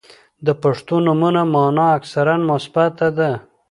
[0.45, 3.31] •د پښتو نومونو مانا اکثراً مثبته ده.